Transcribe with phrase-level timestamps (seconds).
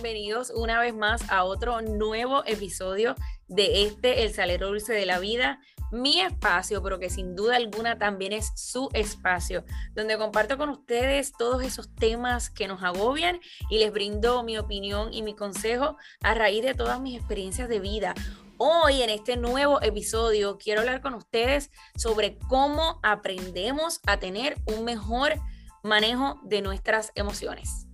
[0.00, 3.16] bienvenidos una vez más a otro nuevo episodio
[3.48, 5.60] de este El Salero Dulce de la Vida,
[5.90, 9.64] mi espacio, pero que sin duda alguna también es su espacio,
[9.96, 13.40] donde comparto con ustedes todos esos temas que nos agobian
[13.70, 17.80] y les brindo mi opinión y mi consejo a raíz de todas mis experiencias de
[17.80, 18.14] vida.
[18.56, 24.84] Hoy en este nuevo episodio quiero hablar con ustedes sobre cómo aprendemos a tener un
[24.84, 25.34] mejor
[25.82, 27.88] manejo de nuestras emociones.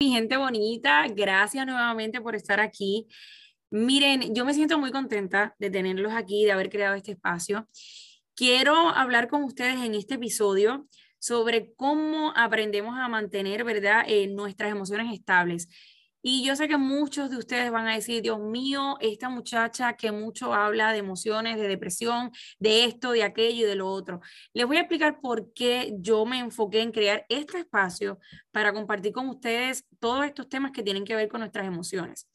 [0.00, 3.08] Mi gente bonita, gracias nuevamente por estar aquí.
[3.70, 7.68] Miren, yo me siento muy contenta de tenerlos aquí, de haber creado este espacio.
[8.36, 10.86] Quiero hablar con ustedes en este episodio
[11.18, 15.66] sobre cómo aprendemos a mantener, ¿verdad?, eh, nuestras emociones estables.
[16.30, 20.12] Y yo sé que muchos de ustedes van a decir, Dios mío, esta muchacha que
[20.12, 24.20] mucho habla de emociones, de depresión, de esto, de aquello y de lo otro.
[24.52, 28.18] Les voy a explicar por qué yo me enfoqué en crear este espacio
[28.50, 32.28] para compartir con ustedes todos estos temas que tienen que ver con nuestras emociones.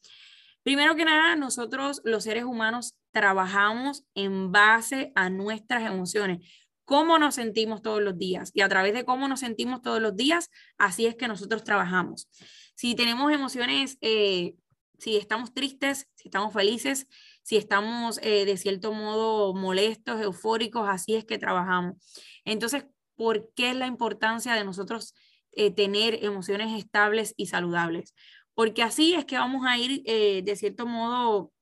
[0.64, 6.40] Primero que nada, nosotros los seres humanos trabajamos en base a nuestras emociones
[6.84, 8.50] cómo nos sentimos todos los días.
[8.54, 12.28] Y a través de cómo nos sentimos todos los días, así es que nosotros trabajamos.
[12.74, 14.56] Si tenemos emociones, eh,
[14.98, 17.06] si estamos tristes, si estamos felices,
[17.42, 21.96] si estamos eh, de cierto modo molestos, eufóricos, así es que trabajamos.
[22.44, 25.14] Entonces, ¿por qué es la importancia de nosotros
[25.52, 28.14] eh, tener emociones estables y saludables?
[28.54, 31.52] Porque así es que vamos a ir de cierto modo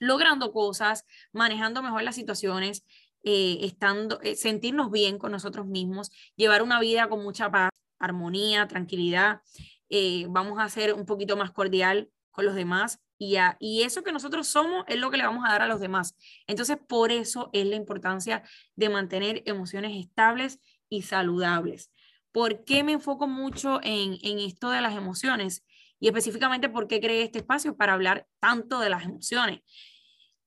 [0.00, 2.84] logrando cosas, manejando mejor las situaciones,
[3.22, 9.42] estando, sentirnos bien con nosotros mismos, llevar una vida con mucha paz, armonía, tranquilidad.
[9.90, 14.12] Eh, vamos a ser un poquito más cordial con los demás y, y eso que
[14.12, 16.16] nosotros somos es lo que le vamos a dar a los demás.
[16.46, 18.42] Entonces, por eso es la importancia
[18.74, 21.90] de mantener emociones estables y saludables.
[22.32, 25.64] ¿Por qué me enfoco mucho en, en esto de las emociones?
[25.98, 29.60] Y específicamente, ¿por qué creé este espacio para hablar tanto de las emociones?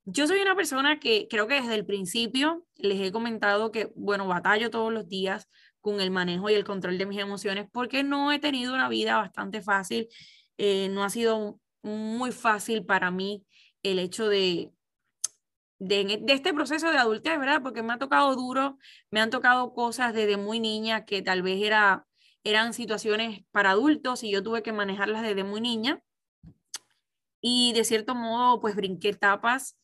[0.06, 4.28] Yo soy una persona que creo que desde el principio les he comentado que, bueno,
[4.28, 5.47] batallo todos los días
[5.89, 9.17] con el manejo y el control de mis emociones porque no he tenido una vida
[9.17, 10.07] bastante fácil.
[10.57, 13.45] Eh, no ha sido muy fácil para mí
[13.83, 14.72] el hecho de,
[15.79, 17.61] de, este proceso de adultez, ¿verdad?
[17.63, 18.77] Porque me ha tocado duro,
[19.09, 22.06] me han tocado cosas desde muy niña que tal vez era,
[22.44, 26.01] eran situaciones para adultos y yo tuve que manejarlas desde muy niña.
[27.41, 29.77] Y de cierto modo, pues brinqué etapas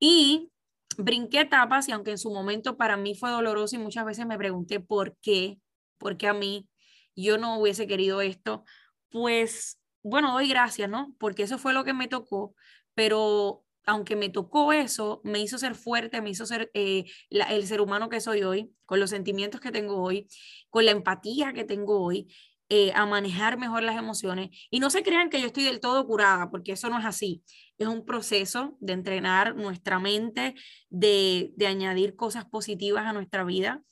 [0.00, 0.50] y
[0.96, 4.38] brinqué etapas y aunque en su momento para mí fue doloroso y muchas veces me
[4.38, 5.58] pregunté por qué,
[5.98, 6.68] por qué a mí
[7.14, 8.64] yo no hubiese querido esto,
[9.10, 11.14] pues bueno, doy gracias, ¿no?
[11.18, 12.54] Porque eso fue lo que me tocó,
[12.94, 17.80] pero aunque me tocó eso, me hizo ser fuerte, me hizo ser eh, el ser
[17.80, 20.28] humano que soy hoy, con los sentimientos que tengo hoy,
[20.68, 22.32] con la empatía que tengo hoy,
[22.70, 24.50] eh, a manejar mejor las emociones.
[24.70, 27.42] Y no se crean que yo estoy del todo curada, porque eso no es así.
[27.78, 30.54] Es un proceso de entrenar nuestra mente,
[30.90, 33.82] de, añadir cosas positivas a nuestra vida,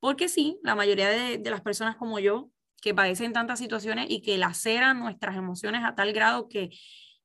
[0.00, 2.50] porque sí, la mayoría de, las personas como yo,
[2.80, 6.70] que padecen tantas situaciones y que laceran nuestras emociones a tal grado que,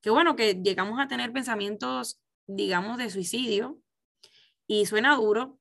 [0.01, 3.79] que, bueno, que llegamos a tener pensamientos, digamos, de suicidio.
[4.67, 5.57] Y suena duro,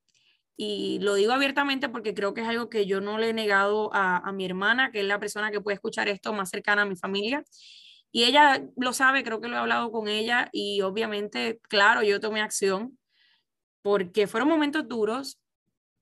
[0.56, 3.90] y lo digo abiertamente porque creo que es algo que yo no le he negado
[3.92, 6.96] a, mi hermana, que es la persona que puede escuchar esto más cercana a mi
[6.96, 7.44] familia.
[8.10, 12.20] Y ella lo sabe, creo que lo he hablado con ella y obviamente, claro, yo
[12.20, 12.98] tomé acción
[13.82, 15.38] porque fueron momentos duros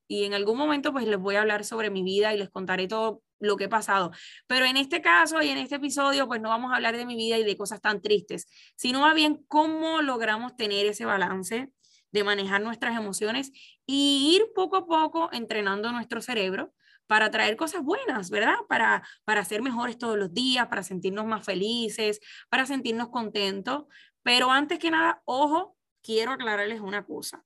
[0.07, 2.87] y en algún momento pues les voy a hablar sobre mi vida y les contaré
[2.87, 4.13] todo lo que he pasado.
[4.47, 7.17] Pero en este caso y en este episodio pues no vamos a hablar de mi
[7.17, 11.73] vida y de cosas tan tristes, sino más bien cómo logramos tener ese balance
[12.15, 13.51] de manejar nuestras emociones
[13.87, 16.73] y ir poco a poco entrenando nuestro cerebro
[17.09, 18.55] para traer cosas buenas, ¿verdad?
[18.69, 23.87] Para, para ser mejores todos los días, para sentirnos más felices, para sentirnos contentos.
[24.23, 27.45] Pero antes que nada, ojo, quiero aclararles una cosa.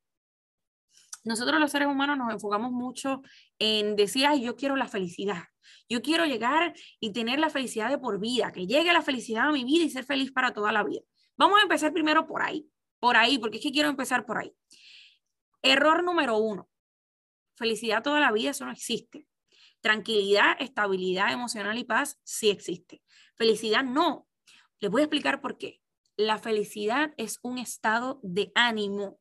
[1.25, 3.23] Nosotros los seres humanos nos enfocamos mucho
[3.59, 5.45] en decir, ay, yo quiero la felicidad.
[5.89, 9.53] Yo quiero llegar y tener la felicidad de por vida, que llegue la felicidad a
[9.53, 11.01] mi vida y ser feliz para toda la vida.
[11.39, 12.69] Vamos a empezar primero por ahí
[13.01, 14.55] por ahí, porque es que quiero empezar por ahí.
[15.63, 16.69] Error número uno.
[17.57, 19.27] Felicidad toda la vida, eso no existe.
[19.81, 23.03] Tranquilidad, estabilidad emocional y paz sí existe.
[23.37, 24.29] Felicidad no.
[24.81, 25.81] Les voy a explicar por qué.
[26.17, 29.21] La felicidad es un estado de ánimo,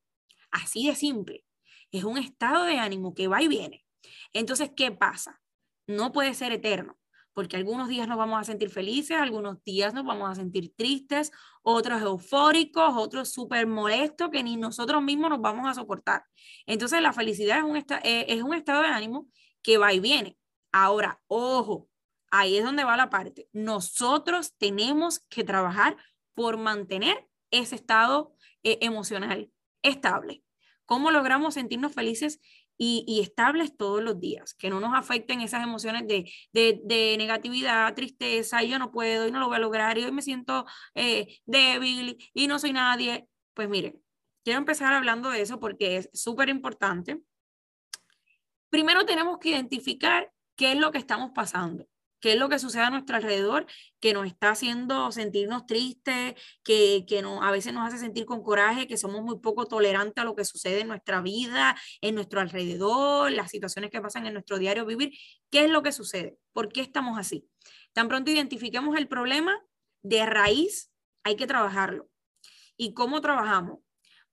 [0.51, 1.45] así de simple.
[1.91, 3.85] Es un estado de ánimo que va y viene.
[4.33, 5.41] Entonces, ¿qué pasa?
[5.85, 6.97] No puede ser eterno
[7.37, 11.31] porque algunos días nos vamos a sentir felices, algunos días nos vamos a sentir tristes,
[11.61, 16.23] otros eufóricos, otros súper molestos que ni nosotros mismos nos vamos a soportar.
[16.65, 19.27] Entonces la felicidad es un, eh, es un estado de ánimo
[19.61, 20.35] que va y viene.
[20.71, 21.87] Ahora, ojo,
[22.31, 23.47] ahí es donde va la parte.
[23.53, 25.95] Nosotros tenemos que trabajar
[26.33, 29.51] por mantener ese estado eh, emocional
[29.83, 30.43] estable.
[30.87, 32.39] ¿Cómo logramos sentirnos felices
[32.77, 34.53] y, estables todos los días?
[34.53, 39.39] Que no nos afecten esas emociones de, de, negatividad, tristeza, yo no puedo y no
[39.39, 40.65] lo voy a lograr y hoy me siento
[40.95, 43.27] eh, débil y no soy nadie.
[43.53, 44.01] Pues miren,
[44.43, 47.19] quiero empezar hablando de eso porque es súper importante.
[48.69, 51.87] Primero tenemos que identificar qué es lo que estamos pasando
[52.19, 53.65] qué es lo que sucede a nuestro alrededor
[53.99, 58.43] que nos está haciendo sentirnos tristes, que, que no, a veces nos hace sentir con
[58.43, 62.41] coraje, que somos muy poco tolerantes a lo que sucede en nuestra vida, en nuestro
[62.41, 65.11] alrededor, las situaciones que pasan en nuestro diario vivir.
[65.51, 66.37] ¿Qué es lo que sucede?
[66.53, 67.47] ¿Por qué estamos así?
[67.93, 69.59] Tan pronto identifiquemos el problema
[70.01, 70.91] de raíz,
[71.23, 72.09] hay que trabajarlo.
[72.77, 73.79] ¿Y cómo trabajamos?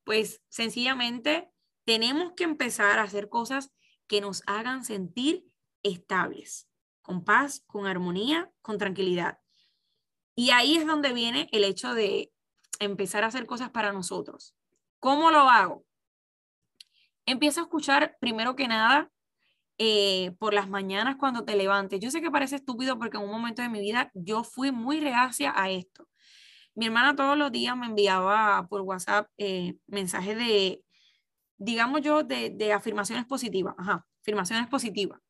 [0.04, 1.50] Pues sencillamente
[1.84, 3.72] tenemos que empezar a hacer cosas
[4.06, 5.46] que nos hagan sentir
[5.82, 6.68] estables
[7.04, 9.38] con paz, con armonía, con tranquilidad.
[10.34, 12.32] Y ahí es donde viene el hecho de
[12.80, 14.56] empezar a hacer cosas para nosotros.
[14.98, 15.84] ¿Cómo lo hago?
[17.26, 19.10] Empiezo a escuchar primero que nada
[19.76, 22.00] eh, por las mañanas cuando te levantes.
[22.00, 24.98] Yo sé que parece estúpido porque en un momento de mi vida yo fui muy
[25.00, 26.08] reacia a esto.
[26.74, 30.82] Mi hermana todos los días me enviaba por WhatsApp eh, mensajes de,
[31.58, 33.74] digamos yo, de, de afirmaciones positivas.
[33.76, 35.20] Ajá, afirmaciones positivas.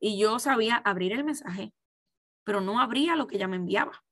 [0.00, 1.72] Y yo sabía abrir el mensaje,
[2.44, 4.04] pero no abría lo que ella me enviaba.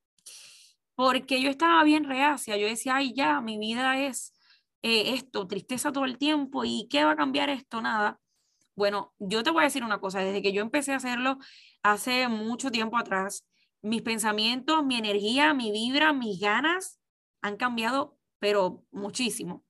[0.95, 2.57] Porque yo estaba bien reacia.
[2.57, 4.33] Yo decía, ay, ya, mi vida es
[4.83, 6.65] eh, esto, tristeza todo el tiempo.
[6.65, 7.81] ¿Y qué va a cambiar esto?
[7.81, 8.21] Nada.
[8.77, 10.21] Bueno, yo te voy a decir una cosa.
[10.21, 11.39] Desde que yo empecé a hacerlo
[11.83, 13.47] hace mucho tiempo atrás,
[13.83, 17.01] mis pensamientos, mi energía, mi vibra, mis ganas
[17.43, 19.65] han cambiado, pero muchísimo.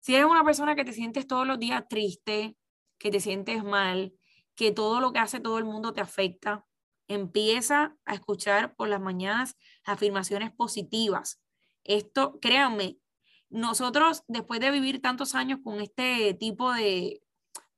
[0.00, 2.56] Si eres una persona que te sientes todos los días triste,
[2.98, 4.12] que te sientes mal,
[4.54, 6.64] que todo lo que hace todo el mundo te afecta.
[7.08, 11.42] Empieza a escuchar por las mañanas afirmaciones positivas.
[11.84, 12.98] Esto, créanme,
[13.50, 17.22] nosotros después de vivir tantos años con este tipo de,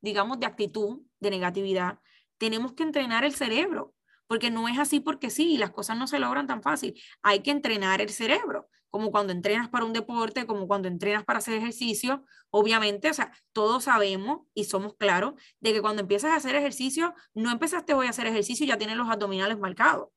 [0.00, 1.99] digamos, de actitud, de negatividad,
[2.38, 3.94] tenemos que entrenar el cerebro,
[4.27, 7.00] porque no es así porque sí, las cosas no se logran tan fácil.
[7.23, 11.41] Hay que entrenar el cerebro como cuando entrenas para un deporte, como cuando entrenas para
[11.41, 16.37] hacer ejercicio, obviamente, o sea, todos sabemos y somos claros de que cuando empiezas a
[16.37, 20.11] hacer ejercicio, no empezaste hoy a hacer ejercicio y ya tienes los abdominales marcados.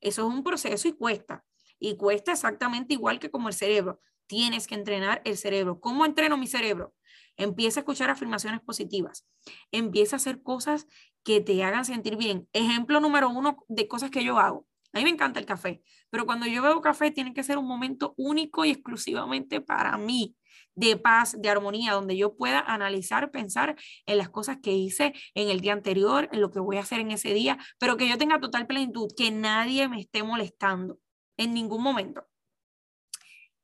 [0.00, 1.44] Eso es un proceso y cuesta.
[1.78, 4.00] Y cuesta exactamente igual que como el cerebro.
[4.26, 5.78] Tienes que entrenar el cerebro.
[5.78, 6.94] ¿Cómo entreno mi cerebro?
[7.36, 9.26] Empieza a escuchar afirmaciones positivas.
[9.72, 10.86] Empieza a hacer cosas
[11.22, 12.48] que te hagan sentir bien.
[12.54, 14.66] Ejemplo número uno de cosas que yo hago.
[14.92, 17.66] A mí me encanta el café, pero cuando yo bebo café tiene que ser un
[17.66, 20.36] momento único y exclusivamente para mí,
[20.74, 25.48] de paz, de armonía, donde yo pueda analizar, pensar en las cosas que hice en
[25.50, 28.18] el día anterior, en lo que voy a hacer en ese día, pero que yo
[28.18, 30.98] tenga total plenitud, que nadie me esté molestando
[31.36, 32.26] en ningún momento.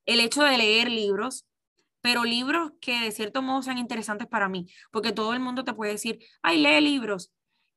[0.07, 1.47] El hecho de leer libros,
[2.01, 5.75] pero libros que de cierto modo sean interesantes para mí, porque todo el mundo te
[5.75, 7.33] puede decir, ay, lee libros,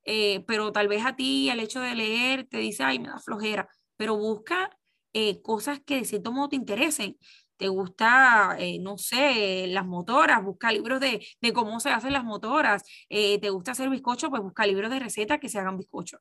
[0.05, 3.19] eh, pero tal vez a ti el hecho de leer te dice, ay, me da
[3.19, 3.67] flojera,
[3.97, 4.69] pero busca
[5.13, 7.17] eh, cosas que de cierto modo te interesen.
[7.57, 12.23] Te gusta, eh, no sé, las motoras, busca libros de, de cómo se hacen las
[12.23, 12.83] motoras.
[13.09, 16.17] te gusta hacer bizcocho, pues busca libros de recetas que se hagan bizcocho.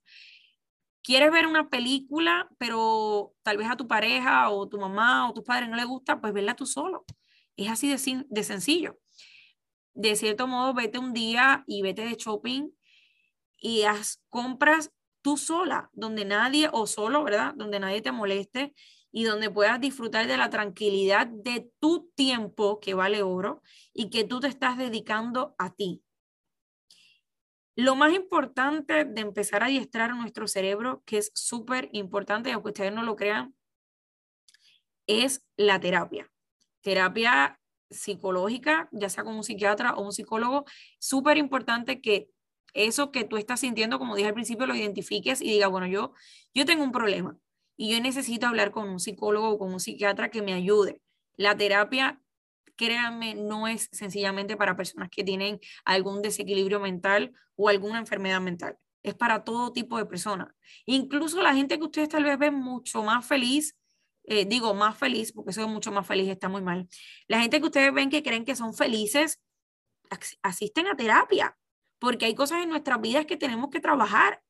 [1.02, 5.44] ¿Quieres ver una película, pero tal vez a tu pareja o tu mamá o tus
[5.44, 6.20] padres no le gusta?
[6.20, 7.04] Pues verla tú solo.
[7.56, 8.98] Es así de, de sencillo.
[9.94, 12.70] De cierto modo, vete un día y vete de shopping
[13.60, 14.90] y haz compras
[15.22, 17.54] tú sola, donde nadie, o solo, ¿verdad?
[17.54, 18.74] Donde nadie te moleste
[19.12, 23.62] y donde puedas disfrutar de la tranquilidad de tu tiempo, que vale oro,
[23.92, 26.02] y que tú te estás dedicando a ti.
[27.76, 32.92] Lo más importante de empezar a adiestrar nuestro cerebro, que es súper importante, aunque ustedes
[32.92, 33.54] no lo crean,
[35.06, 36.30] es la terapia.
[36.82, 40.64] Terapia psicológica, ya sea con un psiquiatra o un psicólogo,
[40.98, 42.28] súper importante que
[42.74, 46.12] eso que tú estás sintiendo, como dije al principio, lo identifiques y diga, bueno, yo,
[46.54, 47.36] yo tengo un problema
[47.76, 51.00] y yo necesito hablar con un psicólogo o con un psiquiatra que me ayude.
[51.36, 52.20] La terapia,
[52.76, 58.76] créanme, no es sencillamente para personas que tienen algún desequilibrio mental o alguna enfermedad mental.
[59.02, 60.48] Es para todo tipo de personas.
[60.84, 63.74] Incluso la gente que ustedes tal vez ven mucho más feliz,
[64.24, 66.86] eh, digo más feliz, porque eso mucho más feliz está muy mal.
[67.28, 69.40] La gente que ustedes ven que creen que son felices,
[70.42, 71.56] asisten a terapia
[72.00, 74.42] porque hay cosas en nuestras vidas que tenemos que trabajar.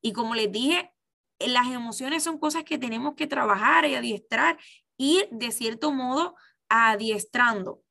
[0.00, 0.94] Y como les dije,
[1.38, 4.58] las emociones son cosas que tenemos que trabajar y adiestrar,
[4.96, 6.36] ir de cierto modo
[6.68, 7.82] adiestrando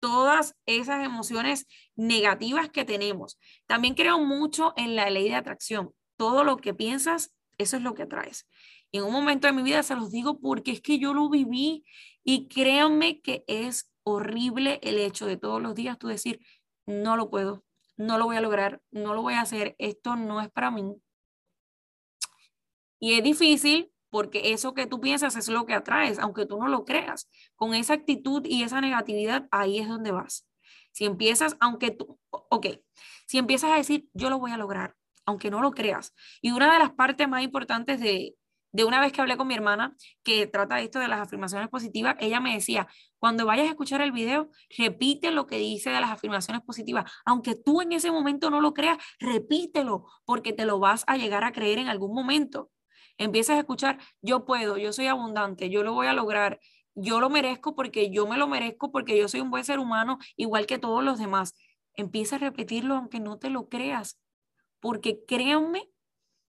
[0.00, 3.38] todas esas emociones negativas que tenemos.
[3.66, 5.92] También creo mucho en la ley de atracción.
[6.18, 8.48] todo lo que piensas, eso es lo que atraes.
[8.90, 11.84] En un momento de mi vida se los digo porque es que yo lo viví
[12.24, 16.40] y créanme que es horrible el hecho de todos los días tú decir,
[16.86, 17.65] no lo puedo,
[17.96, 20.94] no lo voy a lograr, no lo voy a hacer, esto no es para mí.
[22.98, 26.68] Y es difícil porque eso que tú piensas es lo que atraes, aunque tú no
[26.68, 27.28] lo creas.
[27.54, 30.46] Con esa actitud y esa negatividad, ahí es donde vas.
[30.92, 32.66] Si empiezas, aunque tú, ok,
[33.26, 36.14] si empiezas a decir, yo lo voy a lograr, aunque no lo creas.
[36.40, 38.36] Y una de las partes más importantes de,
[38.76, 42.14] de una vez que hablé con mi hermana, que trata esto de las afirmaciones positivas,
[42.20, 42.86] ella me decía,
[43.18, 47.10] cuando vayas a escuchar el video, repite lo que dice de las afirmaciones positivas.
[47.24, 51.42] Aunque tú en ese momento no lo creas, repítelo, porque te lo vas a llegar
[51.42, 52.70] a creer en algún momento.
[53.16, 56.60] Empiezas a escuchar, yo puedo, yo soy abundante, yo lo voy a lograr,
[56.94, 60.18] yo lo merezco porque yo me lo merezco, porque yo soy un buen ser humano,
[60.36, 61.54] igual que todos los demás.
[61.94, 64.20] Empieza a repetirlo aunque no te lo creas,
[64.80, 65.88] porque créanme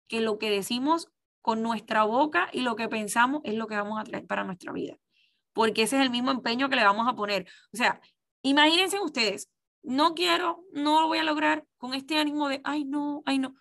[0.08, 1.10] que lo que decimos
[1.44, 4.72] con nuestra boca y lo que pensamos es lo que vamos a traer para nuestra
[4.72, 4.96] vida,
[5.52, 7.46] porque ese es el mismo empeño que le vamos a poner.
[7.70, 8.00] O sea,
[8.40, 9.50] imagínense ustedes,
[9.82, 13.54] no quiero, no lo voy a lograr con este ánimo de, ay no, ay no,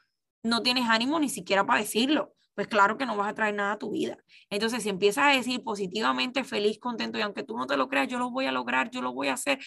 [0.44, 3.72] no tienes ánimo ni siquiera para decirlo pues claro que no vas a traer nada
[3.72, 4.16] a tu vida.
[4.52, 8.08] Entonces, si empiezas a decir positivamente, feliz, contento, y aunque tú no te lo creas,
[8.08, 9.58] yo lo voy a lograr, yo lo voy a hacer,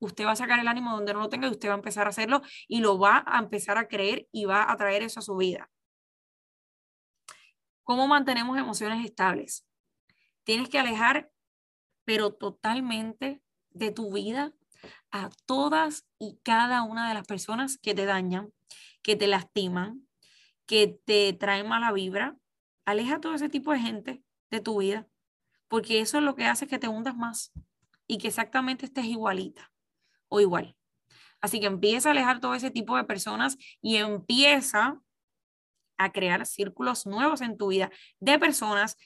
[0.00, 2.06] usted va a sacar el ánimo donde no lo tenga y usted va a empezar
[2.06, 5.22] a hacerlo y lo va a empezar a creer y va a traer eso a
[5.22, 5.70] su vida.
[7.86, 9.64] ¿Cómo mantenemos emociones estables?
[10.42, 11.30] Tienes que alejar,
[12.04, 13.40] pero totalmente
[13.70, 14.52] de tu vida
[15.12, 18.52] a todas y cada una de las personas que te dañan,
[19.02, 20.04] que te lastiman,
[20.66, 22.36] que te traen mala vibra,
[22.86, 25.06] aleja todo ese tipo de gente de tu vida,
[25.68, 27.52] porque eso es lo que hace que te hundas más
[28.08, 29.70] y que exactamente estés igualita
[30.26, 30.76] o igual.
[31.40, 35.00] Así que empieza a alejar todo ese tipo de personas y empieza
[35.98, 38.96] a crear círculos nuevos en tu vida de personas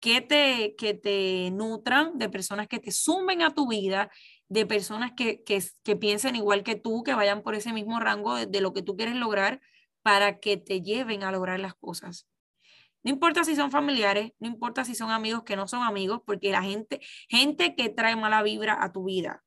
[0.00, 4.10] que te, que te nutran, de personas que te sumen a tu vida,
[4.48, 8.60] de personas que, que, piensen igual que tú, que vayan por ese mismo rango de
[8.60, 9.60] lo que tú quieres lograr,
[10.02, 12.26] para que te lleven a lograr las cosas.
[13.02, 16.50] No importa si son familiares, no importa si son amigos que no son amigos, porque
[16.50, 19.44] la gente, gente que trae mala vibra a tu vida,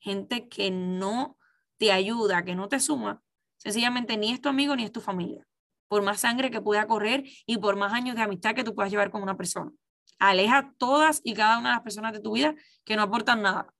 [0.00, 1.38] gente que no
[1.76, 3.22] te ayuda, que no te suma,
[3.56, 5.47] sencillamente ni es tu amigo ni es tu familia.
[5.88, 8.90] Por más sangre que pueda correr y por más años de amistad que tú puedas
[8.90, 9.72] llevar con una persona.
[10.18, 12.54] Aleja todas y cada una de las personas de tu vida
[12.84, 13.72] que no aportan nada.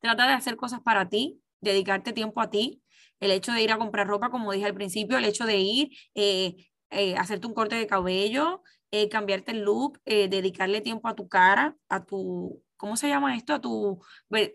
[0.00, 2.82] Trata de hacer cosas para ti, dedicarte tiempo a ti,
[3.20, 5.90] el hecho de ir a comprar ropa, como dije al principio, el hecho de ir,
[6.14, 6.56] eh,
[6.90, 11.76] eh, hacerte un corte de cabello, eh, cambiarte el look, dedicarle tiempo a tu cara,
[11.88, 13.54] a tu, ¿cómo se llama esto?
[13.54, 14.02] A tu,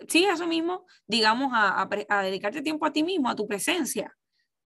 [0.10, 4.14] sí, eso mismo, digamos, a, a, dedicarte tiempo a ti mismo, a tu presencia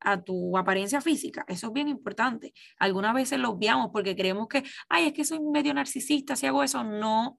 [0.04, 1.44] a tu apariencia física.
[1.48, 2.52] Eso es bien importante.
[2.78, 6.62] Algunas veces lo obviamos porque creemos que, ay, es que soy medio narcisista si hago
[6.62, 6.84] eso.
[6.84, 7.38] No.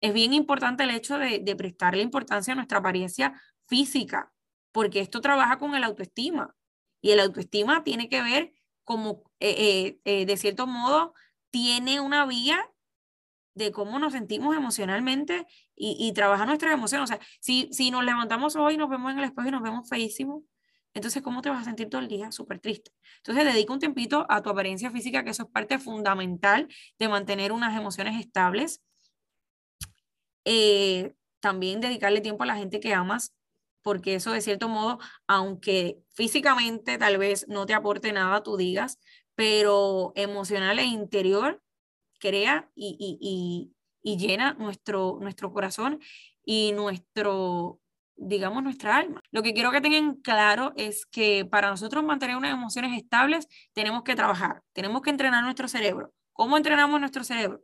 [0.00, 4.32] Es bien importante el hecho de, de prestarle importancia a nuestra apariencia física
[4.72, 6.54] porque esto trabaja con el autoestima
[7.00, 8.52] y el autoestima tiene que ver
[8.84, 11.14] como, eh, eh, eh, de cierto modo,
[11.50, 12.68] tiene una vía
[13.54, 17.10] de cómo nos sentimos emocionalmente y, y trabaja nuestras emociones.
[17.10, 19.88] O sea, si, si nos levantamos hoy, nos vemos en el espejo y nos vemos
[19.88, 20.42] feísimos,
[20.94, 22.32] entonces, ¿cómo te vas a sentir todo el día?
[22.32, 22.92] Súper triste.
[23.18, 26.68] Entonces, dedica un tiempito a tu apariencia física, que eso es parte fundamental
[26.98, 28.82] de mantener unas emociones estables.
[31.40, 33.34] también dedicarle tiempo a la gente que amas,
[33.82, 38.98] porque eso de cierto modo, aunque físicamente tal vez no te aporte nada, tú digas,
[39.34, 41.62] pero emocional e interior,
[42.18, 46.00] crea y, llena nuestro, nuestro corazón
[46.44, 47.80] y nuestro,
[48.20, 49.20] digamos, nuestra alma.
[49.30, 54.02] Lo que quiero que tengan claro es que para nosotros mantener unas emociones estables, tenemos
[54.02, 56.12] que trabajar, tenemos que entrenar nuestro cerebro.
[56.32, 57.62] ¿Cómo entrenamos nuestro cerebro?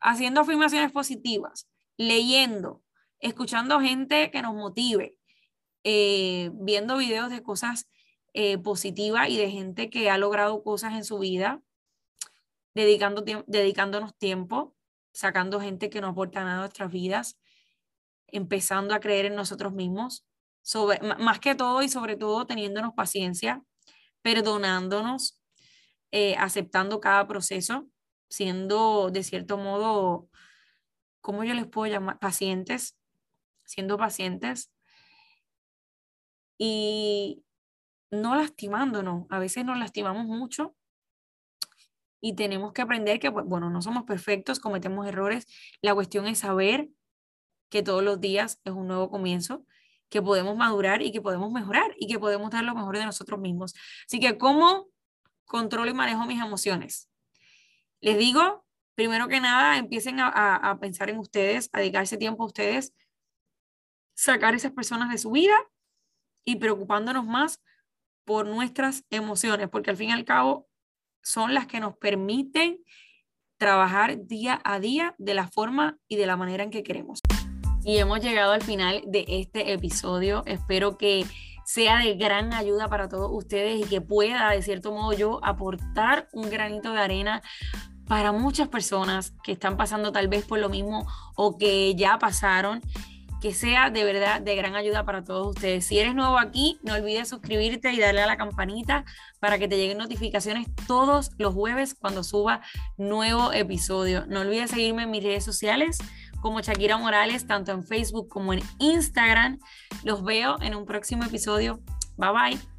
[0.00, 2.82] Haciendo afirmaciones positivas, leyendo,
[3.18, 5.16] escuchando gente que nos motive,
[5.82, 7.88] eh, viendo videos de cosas
[8.34, 11.60] eh, positivas y de gente que ha logrado cosas en su vida,
[12.74, 14.76] dedicando dedicándonos tiempo,
[15.12, 17.38] sacando gente que no aporta nada a nuestras vidas,
[18.28, 20.26] empezando a creer en nosotros mismos,
[20.62, 23.62] sobre, más que todo y sobre todo teniéndonos paciencia,
[24.22, 25.40] perdonándonos,
[26.10, 27.88] eh, aceptando cada proceso,
[28.28, 30.28] siendo de cierto modo,
[31.20, 32.18] ¿cómo yo les puedo llamar?
[32.18, 32.96] Pacientes,
[33.64, 34.72] siendo pacientes
[36.58, 37.44] y
[38.10, 39.26] no lastimándonos.
[39.30, 40.74] A veces nos lastimamos mucho
[42.20, 45.46] y tenemos que aprender que, pues, bueno, no somos perfectos, cometemos errores.
[45.82, 46.88] La cuestión es saber
[47.68, 49.64] que todos los días es un nuevo comienzo
[50.08, 53.40] que podemos madurar y que podemos mejorar y que podemos dar lo mejor de nosotros
[53.40, 53.74] mismos.
[54.06, 54.88] Así que, ¿cómo
[55.44, 57.10] controlo y manejo mis emociones?
[58.00, 62.94] Les digo, primero que nada, empiecen a, pensar en ustedes, a dedicarse tiempo a ustedes,
[64.14, 65.56] sacar esas personas de su vida
[66.44, 67.62] y preocupándonos más
[68.24, 70.68] por nuestras emociones, porque al fin y al cabo
[71.22, 72.78] son las que nos permiten
[73.58, 77.20] trabajar día a día de la forma y de la manera en que queremos.
[77.86, 80.42] Y hemos llegado al final de este episodio.
[80.46, 81.24] Espero que
[81.64, 86.28] sea de gran ayuda para todos ustedes y que pueda, de cierto modo, yo aportar
[86.32, 87.42] un granito de arena
[88.08, 92.82] para muchas personas que están pasando tal vez por lo mismo o que ya pasaron
[93.40, 95.86] que sea de verdad de gran ayuda para todos ustedes.
[95.86, 99.04] Si eres nuevo aquí, no olvides suscribirte y darle a la campanita
[99.38, 102.62] para que te lleguen notificaciones todos los jueves cuando suba
[102.96, 104.26] nuevo episodio.
[104.26, 105.98] No olvides seguirme en mis redes sociales
[106.46, 109.58] como Shakira Morales, tanto en Facebook como en Instagram.
[110.04, 111.80] Los veo en un próximo episodio.
[112.16, 112.75] Bye bye.